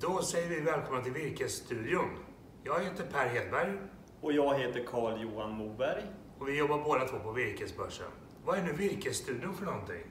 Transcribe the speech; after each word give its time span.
Då 0.00 0.22
säger 0.22 0.48
vi 0.48 0.60
välkomna 0.60 1.02
till 1.02 1.12
Virkesstudion. 1.12 2.08
Jag 2.64 2.80
heter 2.80 3.04
Per 3.04 3.26
Hedberg 3.26 3.72
Och 4.20 4.32
jag 4.32 4.58
heter 4.58 4.84
Carl 4.86 5.22
Johan 5.22 5.50
Moberg. 5.50 6.02
och 6.38 6.48
vi 6.48 6.58
jobbar 6.58 6.78
båda 6.84 7.04
två 7.08 7.18
på 7.18 7.32
Virkesbörsen. 7.32 8.06
Vad 8.44 8.58
är 8.58 8.62
nu 8.62 8.72
Virkesstudion 8.72 9.54
för 9.54 9.64
någonting? 9.64 10.02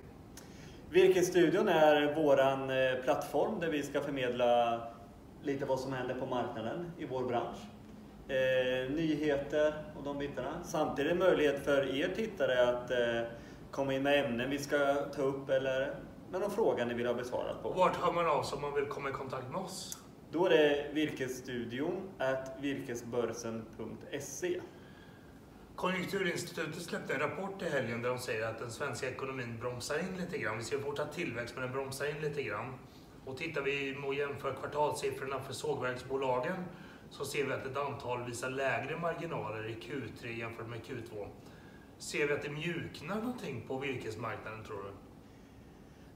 Virkesstudion 0.90 1.68
är 1.68 2.16
våran 2.16 2.70
eh, 2.70 3.04
plattform 3.04 3.60
där 3.60 3.70
vi 3.70 3.84
ska 3.84 4.02
förmedla 4.02 4.82
lite 5.44 5.66
vad 5.66 5.80
som 5.80 5.94
händer 5.94 6.16
på 6.16 6.26
marknaden 6.26 6.92
i 6.98 7.06
vår 7.06 7.24
bransch. 7.24 7.58
Eh, 8.28 8.92
nyheter 8.92 9.74
och 9.98 10.04
de 10.04 10.18
bitarna. 10.18 10.64
Samtidigt 10.64 11.12
en 11.12 11.20
möjlighet 11.20 11.66
för 11.66 11.96
er 11.96 12.10
tittare 12.16 12.70
att 12.70 12.92
eh, 12.92 13.32
komma 13.72 13.94
in 13.94 14.04
med 14.04 14.26
ämnen 14.26 14.50
vi 14.50 14.60
ska 14.60 14.96
ta 15.16 15.22
upp 15.22 15.50
eller 15.50 15.96
med 16.32 16.42
någon 16.42 16.52
fråga 16.52 16.86
ni 16.86 16.94
vill 16.94 17.08
ha 17.08 17.14
besvarat 17.14 17.64
på. 17.64 17.70
vart 17.70 17.96
hör 17.96 18.14
man 18.14 18.28
av 18.28 18.44
sig 18.44 18.56
om 18.56 18.62
man 18.62 18.74
vill 18.74 18.86
komma 18.86 19.10
i 19.10 19.12
kontakt 19.12 19.52
med 19.52 19.62
oss? 19.62 19.98
Då 20.32 20.46
är 20.46 20.50
det 20.50 20.92
virkesstudion 20.94 22.10
at 22.18 22.56
virkesbörsen.se. 22.60 24.62
Konjunkturinstitutet 25.76 26.82
släppte 26.82 27.14
en 27.14 27.20
rapport 27.20 27.62
i 27.62 27.70
helgen 27.70 28.02
där 28.02 28.10
de 28.10 28.20
säger 28.20 28.48
att 28.48 28.60
den 28.60 28.72
svenska 28.72 29.10
ekonomin 29.10 29.58
bromsar 29.60 30.00
in 30.00 30.18
lite 30.18 30.38
grann. 30.38 30.58
Vi 30.58 30.64
ser 30.64 30.80
fortsatt 30.80 31.14
tillväxt 31.14 31.56
men 31.56 31.64
den 31.64 31.74
bromsar 31.74 32.06
in 32.06 32.22
lite 32.22 32.44
grann. 32.44 32.74
Och 33.26 33.38
tittar 33.38 33.62
vi 33.62 33.98
och 34.06 34.14
jämför 34.14 34.54
kvartalssiffrorna 34.54 35.40
för 35.40 35.54
sågverksbolagen 35.54 36.66
så 37.10 37.26
ser 37.26 37.46
vi 37.46 37.54
att 37.54 37.66
ett 37.66 37.78
antal 37.78 38.26
visar 38.26 38.50
lägre 38.50 39.00
marginaler 39.00 39.68
i 39.68 39.74
Q3 39.74 40.28
jämfört 40.28 40.70
med 40.70 40.80
Q2. 40.80 41.28
Ser 41.98 42.28
vi 42.28 42.34
att 42.34 42.42
det 42.42 42.50
mjuknar 42.50 43.16
någonting 43.16 43.66
på 43.68 43.78
virkesmarknaden 43.78 44.64
tror 44.64 44.84
du? 44.84 45.09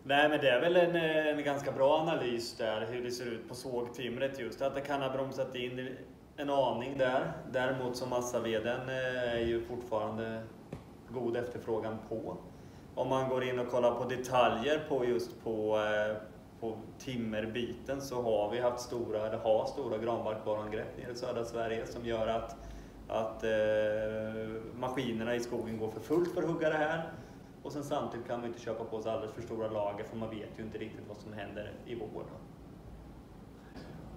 Nej, 0.06 0.30
men 0.30 0.40
det 0.42 0.50
är 0.50 0.62
väl 0.62 0.76
en, 0.76 0.96
eh, 0.96 1.28
en 1.28 1.44
ganska 1.44 1.72
bra 1.72 2.00
analys 2.00 2.58
där 2.58 2.88
hur 2.92 3.04
det 3.04 3.12
ser 3.12 3.26
ut 3.26 3.50
på 3.50 3.56
sågtimret 3.56 4.40
just. 4.40 4.62
Att 4.62 4.76
det 4.76 4.82
kan 4.82 5.02
ha 5.02 5.10
bromsat 5.10 5.56
in 5.56 5.90
en 6.38 6.50
aning 6.50 6.98
där. 6.98 7.32
Däremot 7.52 7.98
så 7.98 8.06
massaveden 8.06 8.90
eh, 8.90 9.34
är 9.34 9.40
ju 9.40 9.62
fortfarande 9.62 10.42
god 11.10 11.38
efterfrågan 11.38 11.98
på. 12.10 12.38
Om 12.96 13.10
man 13.10 13.30
går 13.30 13.44
in 13.44 13.60
och 13.60 13.70
kollar 13.70 13.92
på 13.96 14.04
detaljer 14.04 14.82
på 14.90 15.06
just 15.06 15.44
på, 15.44 15.78
eh, 15.78 16.18
på 16.60 16.78
timmerbiten 17.00 18.02
så 18.02 18.22
har 18.22 18.52
vi 18.52 18.60
haft 18.60 18.80
stora, 18.80 19.28
eller 19.28 19.38
har 19.38 19.66
stora 19.66 19.98
granbarkborreangrepp 19.98 20.98
nere 20.98 21.12
i 21.12 21.16
södra 21.16 21.46
Sverige 21.46 21.88
som 21.88 22.06
gör 22.06 22.28
att, 22.28 22.56
att 23.08 23.44
eh, 23.44 24.52
maskinerna 24.80 25.36
i 25.36 25.40
skogen 25.40 25.78
går 25.78 25.92
för 25.92 26.00
fullt 26.00 26.34
för 26.34 26.42
att 26.42 26.50
hugga 26.50 26.70
det 26.70 26.78
här. 26.78 27.12
Och 27.64 27.72
sen 27.72 27.84
samtidigt 27.84 28.28
kan 28.28 28.40
man 28.40 28.48
inte 28.50 28.60
köpa 28.60 28.84
på 28.84 29.02
sig 29.02 29.12
alldeles 29.12 29.36
för 29.36 29.42
stora 29.42 29.68
lager 29.68 30.04
för 30.04 30.18
man 30.18 30.30
vet 30.30 30.50
ju 30.58 30.64
inte 30.64 30.78
riktigt 30.78 31.08
vad 31.08 31.18
som 31.18 31.34
händer 31.34 31.74
i 31.86 31.96
vår. 31.96 32.24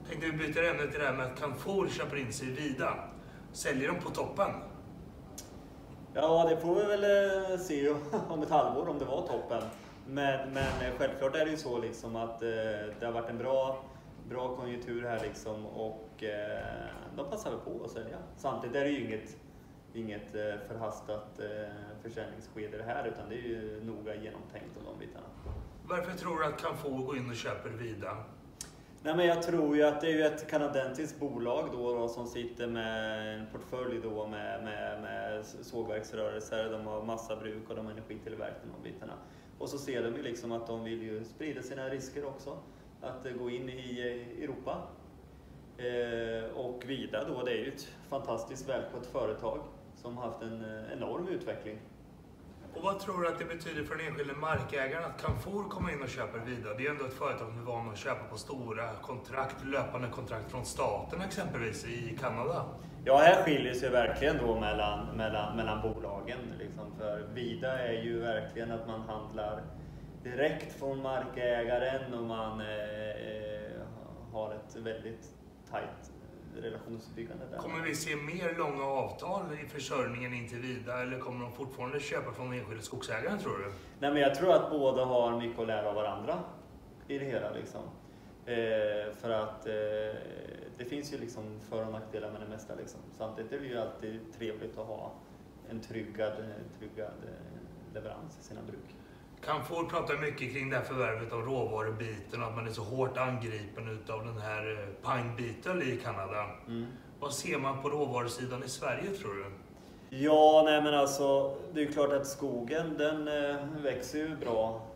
Tänkte 0.09 0.27
vi 0.27 0.33
byter 0.33 0.65
ämne 0.65 0.87
till 0.87 1.01
det 1.01 1.07
här 1.07 1.13
med 1.13 1.27
att 1.27 1.41
Canfor 1.41 1.89
köper 1.89 2.17
in 2.17 2.33
sig 2.33 2.49
i 2.49 2.51
Vida. 2.51 2.95
Säljer 3.53 3.89
de 3.89 4.01
på 4.01 4.11
toppen? 4.11 4.51
Ja, 6.15 6.47
det 6.51 6.57
får 6.57 6.75
vi 6.75 6.85
väl 6.85 7.05
eh, 7.05 7.59
se 7.59 7.95
om 8.29 8.43
ett 8.43 8.51
halvår 8.51 8.89
om 8.89 8.99
det 8.99 9.05
var 9.05 9.27
toppen. 9.27 9.63
Men, 10.07 10.53
men 10.53 10.57
eh, 10.57 10.99
självklart 10.99 11.37
är 11.37 11.45
det 11.45 11.51
ju 11.51 11.57
så 11.57 11.79
liksom 11.79 12.17
att 12.17 12.43
eh, 12.43 12.49
det 13.01 13.07
har 13.07 13.13
varit 13.13 13.31
en 13.31 13.39
bra, 13.39 13.85
bra 14.29 14.57
konjunktur 14.57 15.03
här 15.03 15.21
liksom 15.21 15.67
och 15.67 16.25
då 17.17 17.25
passar 17.25 17.51
vi 17.51 17.57
på 17.57 17.85
att 17.85 17.91
sälja. 17.91 18.17
Samtidigt 18.37 18.77
är 18.77 18.85
det 18.85 18.91
ju 18.91 19.05
inget, 19.07 19.37
inget 19.97 20.35
eh, 20.35 20.43
förhastat 20.69 21.41
eh, 21.41 21.47
försäljningsskede 22.03 22.77
det 22.77 22.83
här 22.83 23.09
utan 23.09 23.29
det 23.29 23.35
är 23.35 23.49
ju 23.49 23.85
noga 23.85 24.15
genomtänkt 24.15 24.77
och 24.77 24.83
de 24.85 25.07
bitarna. 25.07 25.27
Varför 25.85 26.19
tror 26.19 26.39
du 26.39 26.45
att 26.45 26.61
Canfor 26.61 27.07
går 27.07 27.17
in 27.17 27.31
och 27.31 27.37
köper 27.37 27.71
Vida? 27.71 28.17
Nej, 29.03 29.17
men 29.17 29.27
jag 29.27 29.43
tror 29.43 29.77
ju 29.77 29.83
att 29.83 30.01
det 30.01 30.13
är 30.13 30.27
ett 30.27 30.51
kanadensiskt 30.51 31.21
bolag 31.21 31.69
då, 31.73 31.95
då 31.95 32.09
som 32.09 32.27
sitter 32.27 32.67
med 32.67 33.39
en 33.39 33.47
portfölj 33.47 34.01
då 34.03 34.27
med, 34.27 34.65
med, 34.65 35.01
med 35.03 35.45
sågverksrörelser, 35.45 36.71
de 36.71 36.87
har 36.87 37.03
massabruk 37.03 37.71
och 37.71 37.77
de 37.77 37.87
har 37.87 37.93
energitillverkning 37.93 38.73
och 38.73 38.83
de 38.83 38.91
bitarna. 38.91 39.13
Och 39.59 39.69
så 39.69 39.79
ser 39.79 40.03
de 40.03 40.17
ju 40.17 40.23
liksom 40.23 40.53
att 40.53 40.67
de 40.67 40.85
vill 40.85 41.03
ju 41.03 41.25
sprida 41.25 41.63
sina 41.63 41.89
risker 41.89 42.25
också, 42.25 42.59
att 43.01 43.27
eh, 43.27 43.33
gå 43.33 43.51
in 43.51 43.69
i 43.69 44.01
Europa. 44.43 44.83
Eh, 45.79 46.57
och 46.57 46.85
Vida 46.87 47.25
då, 47.29 47.43
det 47.43 47.51
är 47.51 47.65
ju 47.65 47.73
ett 47.73 47.89
fantastiskt 48.09 48.69
välskött 48.69 49.07
företag 49.07 49.61
som 50.07 50.17
haft 50.17 50.43
en 50.43 50.65
eh, 50.65 50.93
enorm 50.93 51.29
utveckling. 51.29 51.79
Och 52.75 52.83
vad 52.83 53.01
tror 53.01 53.23
du 53.23 53.29
att 53.29 53.39
det 53.39 53.45
betyder 53.45 53.85
för 53.85 53.97
den 53.97 54.07
enskilde 54.07 54.35
markägaren 54.35 55.05
att 55.05 55.23
Canfor 55.23 55.69
kommer 55.69 55.93
in 55.93 56.03
och 56.03 56.09
köper 56.09 56.39
Vida? 56.39 56.75
Det 56.79 56.87
är 56.87 56.91
ändå 56.91 57.05
ett 57.05 57.13
företag 57.13 57.49
som 57.49 57.59
är 57.59 57.65
van 57.65 57.91
att 57.91 57.99
köpa 57.99 58.25
på 58.31 58.37
stora 58.37 58.95
kontrakt, 59.03 59.65
löpande 59.65 60.09
kontrakt 60.09 60.51
från 60.51 60.65
staten 60.65 61.21
exempelvis 61.21 61.85
i 61.85 62.19
Kanada. 62.21 62.65
Ja, 63.05 63.17
här 63.17 63.43
skiljer 63.43 63.75
sig 63.75 63.91
verkligen 63.91 64.37
då 64.39 64.61
mellan, 64.61 65.17
mellan, 65.17 65.57
mellan 65.57 65.83
bolagen. 65.83 66.39
Liksom. 66.59 66.85
För 66.99 67.27
Vida 67.35 67.79
är 67.79 68.03
ju 68.03 68.21
verkligen 68.21 68.71
att 68.71 68.87
man 68.87 69.01
handlar 69.01 69.63
direkt 70.23 70.73
från 70.79 71.03
markägaren 71.03 72.15
och 72.15 72.25
man 72.25 72.61
eh, 72.61 72.67
eh, 72.67 73.81
har 74.33 74.55
ett 74.55 74.77
väldigt 74.77 75.35
tajt 75.71 76.13
relationsbyggande 76.63 77.45
där. 77.51 77.59
Kommer 77.59 77.81
vi 77.85 77.95
se 77.95 78.17
mer 78.17 78.55
långa 78.59 78.85
avtal 78.85 79.43
i 79.65 79.69
försörjningen 79.69 80.35
in 80.35 80.49
till 80.49 80.59
Vida 80.59 81.03
eller 81.03 81.19
kommer 81.19 81.45
de 81.45 81.53
fortfarande 81.53 82.01
köpa 82.01 82.33
från 82.33 82.51
den 82.51 82.59
enskilde 82.59 82.83
skogsägaren 82.83 83.39
tror 83.39 83.59
du? 83.59 83.73
Nej, 83.99 84.13
men 84.13 84.23
jag 84.23 84.35
tror 84.35 84.53
att 84.53 84.71
båda 84.71 85.05
har 85.05 85.41
mycket 85.41 85.61
att 85.61 85.67
lära 85.67 85.89
av 85.89 85.95
varandra 85.95 86.39
i 87.09 87.19
det 87.19 87.25
hela. 87.25 87.51
Liksom. 87.51 87.83
Eh, 88.47 89.15
för 89.15 89.31
att 89.31 89.67
eh, 89.67 89.73
det 90.79 90.85
finns 90.85 91.13
ju 91.13 91.19
liksom 91.19 91.61
för 91.61 91.87
och 91.87 91.93
nackdelar 91.93 92.33
med 92.33 92.41
det 92.41 92.49
mesta. 92.49 92.75
Liksom. 92.75 93.01
Samtidigt 93.19 93.53
är 93.53 93.59
det 93.59 93.67
ju 93.67 93.79
alltid 93.79 94.21
trevligt 94.39 94.79
att 94.79 94.87
ha 94.87 95.13
en 95.71 95.81
tryggad, 95.81 96.33
tryggad 96.79 97.15
eh, 97.25 97.95
leverans 97.95 98.39
i 98.41 98.45
sina 98.45 98.63
bruk. 98.63 98.97
Canfor 99.45 99.85
pratar 99.85 100.19
mycket 100.19 100.53
kring 100.53 100.71
det 100.71 100.77
här 100.77 100.85
förvärvet 100.85 101.33
av 101.33 101.41
råvarubiten 101.41 102.43
och 102.43 102.49
att 102.49 102.57
man 102.57 102.67
är 102.67 102.71
så 102.71 102.83
hårt 102.83 103.17
angripen 103.17 103.89
utav 103.89 104.27
den 104.27 104.39
här 104.39 104.91
eh, 105.05 105.37
Beetle 105.37 105.85
i 105.85 105.97
Kanada. 105.97 106.47
Mm. 106.69 106.87
Vad 107.21 107.33
ser 107.33 107.59
man 107.59 107.83
på 107.83 107.89
råvarusidan 107.89 108.65
i 108.65 108.69
Sverige 108.69 109.11
tror 109.11 109.35
du? 109.35 109.45
Ja, 110.17 110.63
nej 110.65 110.83
men 110.83 110.95
alltså 110.95 111.57
det 111.75 111.83
är 111.83 111.93
klart 111.93 112.13
att 112.13 112.27
skogen 112.27 112.99
den 112.99 113.29
eh, 113.29 113.57
växer 113.83 114.19
ju 114.19 114.37
bra 114.37 114.87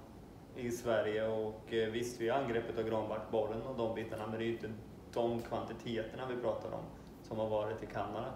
i 0.56 0.70
Sverige 0.70 1.26
och 1.26 1.74
eh, 1.74 1.90
visst 1.90 2.20
vi 2.20 2.28
har 2.28 2.38
angreppet 2.38 2.78
av 2.78 2.84
granbarkborren 2.84 3.62
och 3.62 3.76
de 3.76 3.94
bitarna 3.94 4.26
men 4.26 4.38
det 4.38 4.44
är 4.44 4.46
ju 4.46 4.52
inte 4.52 4.70
de 5.12 5.42
kvantiteterna 5.42 6.22
vi 6.28 6.42
pratar 6.42 6.68
om 6.68 6.84
som 7.28 7.38
har 7.38 7.48
varit 7.48 7.82
i 7.82 7.86
Kanada. 7.86 8.32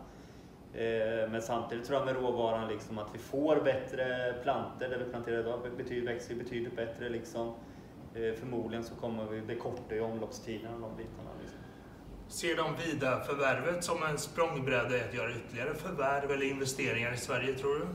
Eh, 0.75 1.31
men 1.31 1.43
samtidigt 1.43 1.87
tror 1.87 1.99
jag 1.99 2.07
med 2.07 2.17
råvaran 2.17 2.69
liksom 2.69 2.99
att 2.99 3.15
vi 3.15 3.19
får 3.19 3.57
bättre 3.57 4.35
planter 4.43 4.89
där 4.89 4.99
vi 4.99 5.05
planterar 5.05 5.41
idag, 5.41 5.61
betyder, 5.77 6.07
växer 6.07 6.35
betydligt 6.35 6.77
bättre 6.77 7.09
liksom. 7.09 7.55
Eh, 8.15 8.35
förmodligen 8.35 8.85
så 8.85 8.95
kommer 8.95 9.25
vi, 9.25 9.41
det 9.41 9.55
kortar 9.55 9.97
ju 9.97 10.01
omloppstiden 10.01 10.75
och 10.75 10.81
de 10.81 10.97
bitarna. 10.97 11.31
Liksom. 11.43 11.59
Ser 12.29 12.57
de 12.57 12.77
vida 12.77 13.21
förvärvet 13.21 13.85
som 13.85 14.03
en 14.03 14.19
språngbräda 14.19 14.97
i 14.97 15.01
att 15.01 15.15
göra 15.15 15.31
ytterligare 15.31 15.75
förvärv 15.75 16.31
eller 16.31 16.47
investeringar 16.51 17.13
i 17.13 17.17
Sverige 17.17 17.55
tror 17.55 17.75
du? 17.75 17.87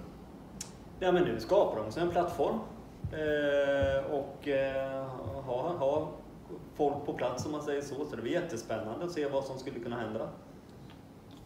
Ja, 1.00 1.12
men 1.12 1.24
nu 1.24 1.40
skapar 1.40 1.84
de 1.84 1.92
sig 1.92 2.04
en 2.04 2.10
plattform 2.10 2.60
eh, 3.14 4.12
och 4.12 4.48
ha, 5.46 5.78
ha 5.78 6.12
folk 6.76 7.06
på 7.06 7.14
plats 7.14 7.46
om 7.46 7.52
man 7.52 7.62
säger 7.62 7.82
så. 7.82 8.06
Så 8.06 8.16
det 8.16 8.22
blir 8.22 8.32
jättespännande 8.32 9.06
att 9.06 9.12
se 9.12 9.30
vad 9.30 9.44
som 9.44 9.60
skulle 9.60 9.80
kunna 9.80 10.00
hända. 10.00 10.30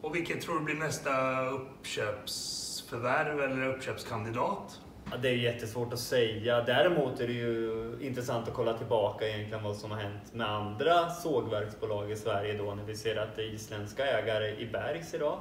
Och 0.04 0.16
vilket 0.16 0.42
tror 0.42 0.60
du 0.60 0.66
blir 0.66 0.76
nästa 0.76 1.46
uppköpsförvärv 1.50 3.42
eller 3.42 3.68
uppköpskandidat? 3.68 4.82
Ja, 5.12 5.18
det 5.18 5.30
är 5.30 5.34
jättesvårt 5.34 5.94
att 5.94 6.00
säga. 6.00 6.62
Däremot 6.62 7.20
är 7.20 7.28
det 7.28 7.34
ju 7.34 7.98
intressant 8.02 8.48
att 8.48 8.54
kolla 8.54 8.78
tillbaka 8.78 9.28
egentligen 9.28 9.64
vad 9.64 9.76
som 9.76 9.92
har 9.92 9.98
hänt 9.98 10.34
med 10.34 10.50
andra 10.50 11.10
sågverksbolag 11.10 12.12
i 12.12 12.16
Sverige 12.16 12.58
då 12.58 12.76
när 12.76 12.84
vi 12.84 12.96
ser 12.96 13.16
att 13.16 13.36
det 13.36 13.42
är 13.42 13.54
isländska 13.54 14.06
ägare 14.06 14.56
i 14.58 14.66
Bergs 14.66 15.14
idag. 15.14 15.38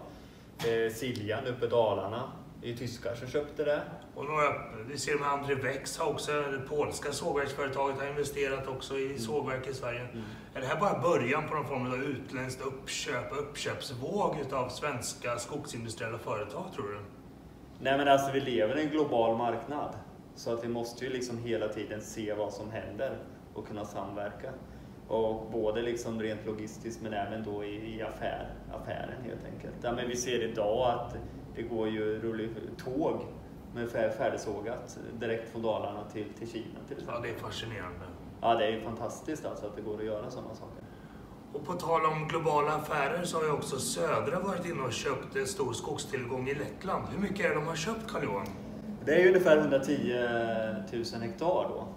Eh, 0.59 0.93
Siljan 0.93 1.47
uppe 1.47 1.67
i 1.67 1.69
Dalarna. 1.69 2.33
Det 2.63 2.71
är 2.71 2.77
tyskar 2.77 3.15
som 3.15 3.29
köpte 3.29 3.65
det. 3.65 3.83
Och 4.15 4.25
några, 4.25 4.45
vi 4.89 4.99
ser 4.99 5.19
med 5.19 5.29
André 5.29 5.55
Wex 5.55 5.99
har 5.99 6.11
också, 6.11 6.33
det 6.33 6.61
polska 6.69 7.13
sågverksföretaget 7.13 7.99
har 7.99 8.07
investerat 8.07 8.69
också 8.69 8.99
i 8.99 9.19
sågverk 9.19 9.67
i 9.67 9.75
Sverige. 9.75 10.09
Är 10.55 10.61
det 10.61 10.67
här 10.67 10.81
bara 10.81 10.99
början 10.99 11.49
på 11.49 11.55
någon 11.55 11.67
form 11.67 11.87
av 11.87 12.05
utländskt 12.05 12.63
uppköp, 12.63 13.33
uppköpsvåg 13.39 14.37
utav 14.41 14.69
svenska 14.69 15.39
skogsindustriella 15.39 16.19
företag 16.19 16.65
tror 16.75 16.89
du? 16.89 16.99
Nej 17.81 17.99
men 17.99 18.09
alltså 18.09 18.33
vi 18.33 18.41
lever 18.41 18.79
i 18.79 18.83
en 18.83 18.91
global 18.91 19.37
marknad. 19.39 19.95
Så 20.35 20.53
att 20.53 20.65
vi 20.65 20.69
måste 20.69 21.05
ju 21.05 21.13
liksom 21.13 21.39
hela 21.39 21.69
tiden 21.69 22.01
se 22.01 22.35
vad 22.35 22.53
som 22.53 22.71
händer 22.71 23.19
och 23.55 23.69
kunna 23.69 23.85
samverka. 23.85 24.53
Och 25.13 25.51
både 25.51 25.83
liksom 25.83 26.23
rent 26.23 26.47
logistiskt 26.47 27.03
men 27.03 27.13
även 27.13 27.45
då 27.45 27.65
i, 27.65 27.97
i 27.97 28.03
affär, 28.03 28.51
affären 28.73 29.23
helt 29.25 29.45
enkelt. 29.55 29.75
Ja, 29.83 29.93
men 29.93 30.09
vi 30.09 30.17
ser 30.17 30.43
idag 30.43 30.91
att 30.91 31.17
det 31.57 31.63
går 31.63 31.89
ju 31.89 32.21
tåg 32.85 33.21
med 33.75 33.89
fär- 33.89 34.11
färdigsågat 34.11 34.99
direkt 35.21 35.53
från 35.53 35.63
Dalarna 35.63 36.05
till, 36.13 36.25
till 36.39 36.51
Kina 36.51 36.79
till 36.89 36.97
Ja, 37.07 37.19
det 37.23 37.29
är 37.29 37.35
fascinerande. 37.35 38.07
Ja, 38.41 38.55
det 38.55 38.65
är 38.65 38.71
ju 38.71 38.81
fantastiskt 38.81 39.45
alltså 39.47 39.67
att 39.67 39.77
det 39.77 39.83
går 39.83 39.99
att 39.99 40.05
göra 40.05 40.31
sådana 40.31 40.55
saker. 40.55 40.83
Och 41.53 41.67
på 41.67 41.73
tal 41.73 42.07
om 42.07 42.29
globala 42.29 42.73
affärer 42.75 43.25
så 43.25 43.37
har 43.37 43.45
ju 43.45 43.51
också 43.51 43.77
Södra 43.79 44.41
varit 44.41 44.67
inne 44.67 44.83
och 44.83 44.93
köpt 44.93 45.37
en 45.37 45.47
stor 45.47 45.73
skogstillgång 45.73 46.49
i 46.49 46.55
Lettland. 46.55 47.05
Hur 47.13 47.19
mycket 47.19 47.47
är 47.47 47.49
det 47.49 47.55
de 47.55 47.67
har 47.67 47.77
köpt 47.77 48.07
Carl-Johan? 48.13 48.47
Det 49.05 49.15
är 49.15 49.21
ju 49.21 49.29
ungefär 49.29 49.57
110 49.57 50.15
000 50.93 51.23
hektar 51.23 51.69
då, 51.69 51.89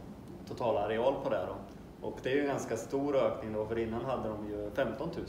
total 0.47 0.77
areal 0.77 1.13
på 1.23 1.29
det 1.29 1.45
då. 1.47 1.55
Och 2.05 2.19
det 2.23 2.29
är 2.31 2.35
ju 2.35 2.41
en 2.41 2.47
ganska 2.47 2.77
stor 2.77 3.15
ökning 3.15 3.53
då, 3.53 3.67
för 3.67 3.79
innan 3.79 4.05
hade 4.05 4.29
de 4.29 4.47
ju 4.47 4.71
15 4.75 5.09
000. 5.15 5.25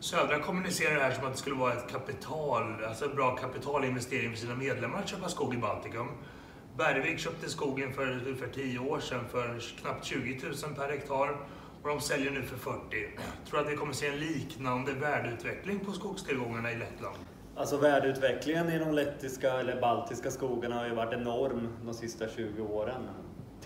Södra 0.00 0.38
kommunicerar 0.38 0.94
det 0.94 1.00
här 1.00 1.10
som 1.10 1.26
att 1.26 1.32
det 1.32 1.38
skulle 1.38 1.56
vara 1.56 1.72
ett 1.72 1.90
kapital, 1.90 2.84
alltså 2.88 3.04
en 3.04 3.14
bra 3.14 3.36
kapitalinvestering 3.36 4.30
för 4.30 4.38
sina 4.38 4.54
medlemmar 4.54 4.98
att 4.98 5.08
köpa 5.08 5.28
skog 5.28 5.54
i 5.54 5.56
Baltikum. 5.56 6.08
Bergvik 6.76 7.18
köpte 7.18 7.50
skogen 7.50 7.92
för 7.92 8.10
ungefär 8.26 8.48
10 8.48 8.78
år 8.78 9.00
sedan 9.00 9.24
för 9.30 9.60
knappt 9.80 10.04
20 10.04 10.40
000 10.42 10.74
per 10.76 10.88
hektar 10.88 11.36
och 11.82 11.88
de 11.88 12.00
säljer 12.00 12.30
nu 12.30 12.42
för 12.42 12.56
40. 12.56 12.80
Tror 13.48 13.60
att 13.60 13.72
vi 13.72 13.76
kommer 13.76 13.92
se 13.92 14.06
en 14.06 14.18
liknande 14.18 14.92
värdeutveckling 14.92 15.78
på 15.78 15.92
skogstillgångarna 15.92 16.72
i 16.72 16.76
Lettland? 16.76 17.16
Alltså 17.56 17.76
värdeutvecklingen 17.76 18.68
i 18.68 18.78
de 18.78 18.92
lettiska 18.92 19.52
eller 19.52 19.80
baltiska 19.80 20.30
skogarna 20.30 20.74
har 20.74 20.86
ju 20.86 20.94
varit 20.94 21.12
enorm 21.12 21.68
de 21.84 21.94
sista 21.94 22.28
20 22.28 22.62
åren. 22.62 23.02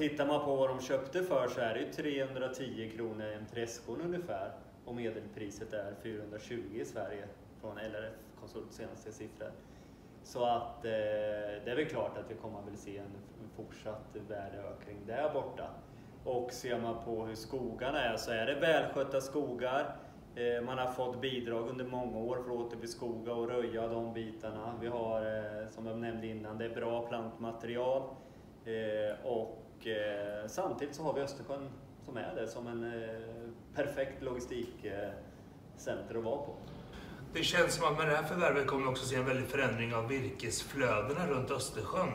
Tittar 0.01 0.27
man 0.27 0.45
på 0.45 0.57
vad 0.57 0.69
de 0.69 0.81
köpte 0.81 1.23
för 1.23 1.49
så 1.49 1.61
är 1.61 1.75
det 1.75 1.81
ju 1.81 1.93
310 1.93 2.91
kronor 2.97 3.27
en 3.27 3.47
träskon 3.47 4.01
ungefär 4.01 4.53
och 4.85 4.95
medelpriset 4.95 5.73
är 5.73 5.95
420 6.03 6.55
i 6.75 6.85
Sverige 6.85 7.25
från 7.61 7.79
LRF 7.79 8.15
Konsult 8.41 8.73
senaste 8.73 9.13
siffror. 9.13 9.51
Så 10.23 10.45
att 10.45 10.85
eh, 10.85 10.91
det 11.65 11.71
är 11.71 11.77
väl 11.77 11.87
klart 11.87 12.19
att 12.19 12.31
vi 12.31 12.35
kommer 12.35 12.59
att 12.59 12.79
se 12.79 12.99
en 12.99 13.11
fortsatt 13.57 14.17
värdeökning 14.29 14.97
där 15.07 15.33
borta. 15.35 15.71
Och 16.25 16.53
ser 16.53 16.81
man 16.81 17.05
på 17.05 17.27
hur 17.27 17.35
skogarna 17.35 18.01
är 18.01 18.17
så 18.17 18.31
är 18.31 18.47
det 18.47 18.55
välskötta 18.55 19.21
skogar. 19.21 19.97
Eh, 20.35 20.63
man 20.65 20.79
har 20.79 20.93
fått 20.93 21.21
bidrag 21.21 21.69
under 21.69 21.85
många 21.85 22.19
år 22.19 22.37
för 22.37 22.51
att 22.51 22.57
återbeskoga 22.57 23.35
och 23.35 23.49
röja 23.49 23.89
de 23.89 24.15
bitarna. 24.15 24.75
Vi 24.81 24.87
har, 24.87 25.21
eh, 25.21 25.69
som 25.71 25.87
jag 25.87 25.99
nämnde 25.99 26.27
innan, 26.27 26.59
det 26.59 26.65
är 26.65 26.75
bra 26.75 27.07
plantmaterial. 27.09 28.03
Eh, 28.65 29.27
och 29.81 29.87
eh, 29.87 30.47
samtidigt 30.47 30.95
så 30.95 31.03
har 31.03 31.15
vi 31.15 31.21
Östersjön 31.21 31.69
som 32.05 32.17
är 32.17 32.35
det 32.35 32.49
som 32.49 32.67
en 32.67 32.85
eh, 32.85 33.11
perfekt 33.75 34.23
logistikcenter 34.23 36.15
att 36.19 36.25
vara 36.25 36.37
på. 36.37 36.55
Det 37.35 37.43
känns 37.43 37.75
som 37.75 37.87
att 37.93 37.99
med 37.99 38.09
det 38.09 38.17
här 38.17 38.23
förvärvet 38.23 38.67
kommer 38.67 38.83
vi 38.83 38.89
också 38.89 39.07
se 39.07 39.17
en 39.17 39.27
väldig 39.27 39.47
förändring 39.47 39.95
av 39.95 40.09
virkesflödena 40.09 41.27
runt 41.27 41.51
Östersjön. 41.51 42.13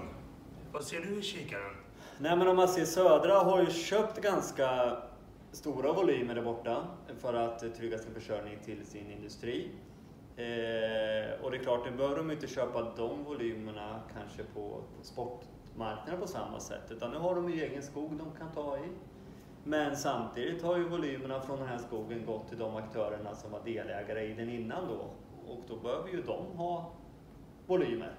Vad 0.71 0.83
ser 0.83 1.01
du 1.01 1.19
i 1.19 1.21
kikaren? 1.21 1.75
Nej 2.19 2.37
men 2.37 2.47
om 2.47 2.55
man 2.55 2.67
ser 2.67 2.85
Södra 2.85 3.33
har 3.33 3.61
ju 3.61 3.69
köpt 3.71 4.21
ganska 4.21 4.97
stora 5.51 5.93
volymer 5.93 6.35
där 6.35 6.41
borta 6.41 6.87
för 7.19 7.33
att 7.33 7.75
trygga 7.77 7.97
sin 7.97 8.13
försörjning 8.13 8.57
till 8.65 8.85
sin 8.85 9.11
industri. 9.11 9.71
Eh, 10.37 11.43
och 11.43 11.51
det 11.51 11.57
är 11.57 11.63
klart, 11.63 11.85
nu 11.85 11.97
behöver 11.97 12.17
de 12.17 12.31
inte 12.31 12.47
köpa 12.47 12.93
de 12.97 13.23
volymerna 13.23 13.99
kanske 14.13 14.43
på, 14.53 14.81
på 15.15 15.39
sportmarknaden 15.75 16.21
på 16.21 16.27
samma 16.27 16.59
sätt, 16.59 16.91
utan 16.91 17.11
nu 17.11 17.17
har 17.17 17.35
de 17.35 17.49
ju 17.49 17.61
egen 17.61 17.83
skog 17.83 18.17
de 18.17 18.31
kan 18.37 18.51
ta 18.51 18.77
i. 18.77 18.89
Men 19.63 19.97
samtidigt 19.97 20.63
har 20.63 20.77
ju 20.77 20.83
volymerna 20.83 21.41
från 21.41 21.59
den 21.59 21.67
här 21.67 21.77
skogen 21.77 22.25
gått 22.25 22.47
till 22.49 22.57
de 22.57 22.75
aktörerna 22.75 23.35
som 23.35 23.51
var 23.51 23.61
delägare 23.65 24.25
i 24.25 24.33
den 24.33 24.49
innan 24.49 24.87
då. 24.87 25.09
Och 25.51 25.63
då 25.67 25.75
behöver 25.75 26.09
ju 26.09 26.21
de 26.21 26.57
ha 26.57 26.91
volymer. 27.67 28.11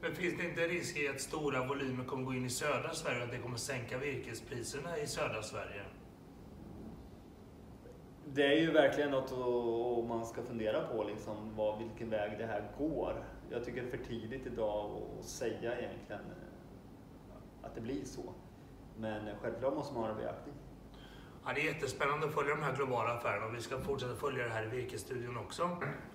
Men 0.00 0.14
finns 0.14 0.38
det 0.38 0.48
inte 0.48 0.60
risk 0.60 0.96
i 0.96 1.08
att 1.08 1.20
stora 1.20 1.66
volymer 1.66 2.04
kommer 2.04 2.24
gå 2.24 2.34
in 2.34 2.44
i 2.44 2.50
södra 2.50 2.94
Sverige 2.94 3.18
och 3.18 3.24
att 3.24 3.30
det 3.30 3.38
kommer 3.38 3.56
sänka 3.56 3.98
virkespriserna 3.98 4.98
i 4.98 5.06
södra 5.06 5.42
Sverige? 5.42 5.82
Det 8.34 8.46
är 8.46 8.60
ju 8.60 8.70
verkligen 8.70 9.10
något 9.10 9.32
att 9.32 10.08
man 10.08 10.26
ska 10.26 10.42
fundera 10.42 10.80
på, 10.80 11.04
liksom, 11.04 11.56
vad, 11.56 11.78
vilken 11.78 12.10
väg 12.10 12.38
det 12.38 12.46
här 12.46 12.70
går. 12.78 13.24
Jag 13.50 13.64
tycker 13.64 13.82
det 13.82 13.88
är 13.88 13.98
för 13.98 14.04
tidigt 14.04 14.46
idag 14.46 15.02
att 15.18 15.24
säga 15.24 15.78
egentligen 15.78 16.20
att 17.66 17.74
det 17.74 17.80
blir 17.80 18.04
så. 18.04 18.22
Men 18.98 19.20
självklart 19.42 19.74
måste 19.74 19.94
man 19.94 20.02
ha 20.02 20.08
det 20.08 20.22
beaktning. 20.22 20.54
Ja, 21.44 21.52
det 21.54 21.60
är 21.60 21.64
jättespännande 21.64 22.26
att 22.26 22.32
följa 22.32 22.54
de 22.54 22.62
här 22.62 22.76
globala 22.76 23.12
affärerna 23.12 23.46
och 23.46 23.54
vi 23.54 23.60
ska 23.60 23.78
fortsätta 23.78 24.14
följa 24.14 24.44
det 24.44 24.50
här 24.50 24.64
i 24.64 24.68
Virkesstudion 24.68 25.36
också. 25.36 25.70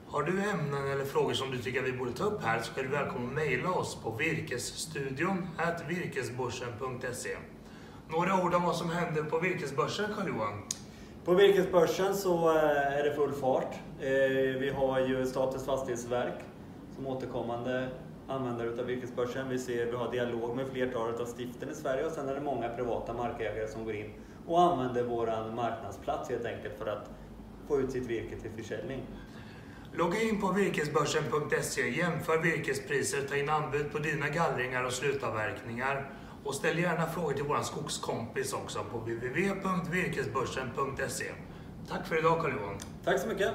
Har 0.08 0.24
du 0.24 0.50
ämnen 0.50 0.92
eller 0.92 1.06
frågor 1.06 1.34
som 1.34 1.52
du 1.52 1.58
tycker 1.58 1.80
att 1.80 1.88
vi 1.88 1.98
borde 1.98 2.12
ta 2.12 2.24
upp 2.24 2.44
här 2.44 2.62
så 2.62 2.80
är 2.80 2.84
du 2.84 2.90
välkommen 2.90 3.28
att 3.28 3.36
mejla 3.36 3.72
oss 3.72 3.96
på 4.04 4.12
virkesstudion 4.12 5.48
virkesbörsen.se. 5.88 7.38
Några 8.10 8.44
ord 8.44 8.54
om 8.54 8.64
vad 8.64 8.76
som 8.76 8.90
händer 8.90 9.24
på 9.24 9.40
virkesbörsen, 9.40 10.14
Carl-Johan? 10.16 10.64
På 11.26 11.34
virkesbörsen 11.34 12.16
så 12.16 12.50
eh, 12.50 13.00
är 13.00 13.04
det 13.04 13.16
full 13.16 13.32
fart. 13.32 13.74
Eh, 14.00 14.10
vi 14.60 14.74
har 14.76 15.00
ju 15.00 15.26
Statens 15.26 15.66
fastighetsverk 15.66 16.40
som 16.96 17.08
återkommande 17.08 17.90
användare 18.32 18.70
utav 18.70 18.86
virkesbörsen. 18.86 19.50
Vi 19.50 19.60
ser 19.60 19.86
vi 19.86 19.96
har 19.96 20.12
dialog 20.12 20.56
med 20.56 20.68
flertalet 20.68 21.20
av 21.20 21.26
stiften 21.26 21.70
i 21.70 21.74
Sverige 21.74 22.06
och 22.06 22.12
sen 22.12 22.30
är 22.30 22.36
det 22.36 22.42
många 22.42 22.70
privata 22.70 23.14
markägare 23.14 23.68
som 23.68 23.86
går 23.86 23.96
in 23.96 24.14
och 24.48 24.62
använder 24.62 25.04
våran 25.04 25.56
marknadsplats 25.56 26.30
helt 26.30 26.46
enkelt 26.46 26.78
för 26.78 26.88
att 26.88 27.10
få 27.68 27.80
ut 27.80 27.92
sitt 27.92 28.08
virke 28.08 28.36
till 28.36 28.52
försäljning. 28.52 29.02
Logga 29.94 30.22
in 30.22 30.42
på 30.42 30.52
virkesbörsen.se, 30.52 31.90
jämför 31.90 32.38
virkespriser, 32.38 33.22
ta 33.30 33.36
in 33.36 33.50
anbud 33.50 33.92
på 33.92 34.00
dina 34.00 34.30
gallringar 34.30 34.84
och 34.84 34.94
slutavverkningar. 34.94 36.10
Och 36.44 36.56
ställ 36.56 36.80
gärna 36.80 37.06
frågor 37.06 37.34
till 37.34 37.44
vår 37.44 37.62
skogskompis 37.62 38.54
också 38.54 38.80
på 38.92 38.98
www.virkesbörsen.se. 38.98 41.32
Tack 41.90 42.08
för 42.08 42.20
idag 42.20 42.42
Carl-Johan. 42.42 42.78
Tack 43.04 43.20
så 43.20 43.28
mycket. 43.28 43.52